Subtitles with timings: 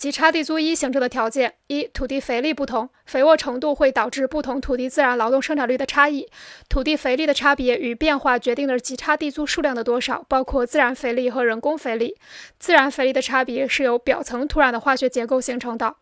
[0.00, 6.26] 极差地租一形成的条件：一、土地肥力不同，肥沃程度会导致不同土地自然劳动生产率的差异。
[6.70, 12.16] 土地肥力的差别与变化决定了极差地租数量的多少，包括自然肥力和人工肥力。
[12.58, 15.96] 自然肥力的差别是由表层土壤的化学结构形成的。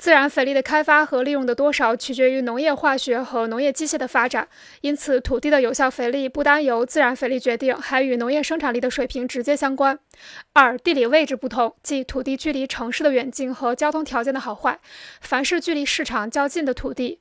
[0.00, 4.48] 自然肥力的开发和利用的多少取决于农业化学和农业机械的发展，
[4.80, 9.98] 因此土地的有效肥力不单由自然肥力决定，还与农业生产力的水平直接相关。
[10.54, 14.80] 二、地理位置不同，即土地距离城市的远近和交通条件的好坏。
[15.20, 17.19] 凡是距离市场较近的土地。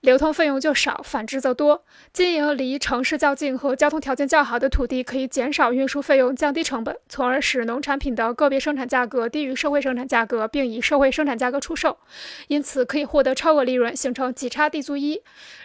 [0.00, 1.84] 流通费用就少，反之则多。
[2.12, 11.98] 经营离城市较近和交通条件较好的土地，可以减少运输费用，降低成本，从而使农产品的个别生产价格低于社会生产价格，并以社会生产价格出售，
[12.46, 15.20] 因此可以获得超额利润，形成几差地租一。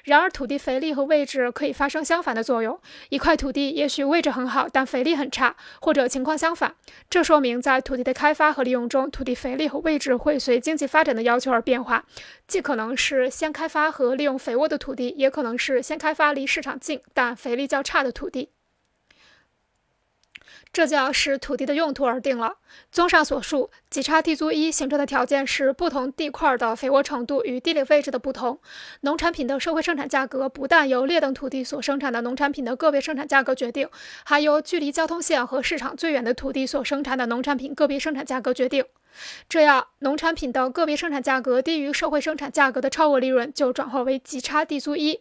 [0.05, 2.79] 然而，土地肥力和位置可以发生相反的作用。
[3.09, 6.73] 一块土地也许位置很好，但肥力很差，或者情况相反。
[7.07, 12.03] 这说明在土地的开发和利用中，土地肥力和位置会随经济发展的要求而变化，
[12.47, 18.52] 既可能是先开发和利利用肥沃的土地，也可能是先开发离市场近但肥力较差的土地。
[20.73, 22.55] 这就要视土地的用途而定了。
[22.91, 28.59] 综上所述，极差地租一形成的条件是不同地块的肥沃程度与地理位置的不同。
[29.01, 33.87] 农产品的社会生产价格不但由劣等土地所生产的农产品的个别生产价格决定，
[34.25, 38.83] 还由距离交通线和市场最远的土地所生产的农产品个别生产价格决定。
[39.47, 45.19] 这样，农产品的个别生产价格低于社会生产价格的超额利润就转化为极差地租一。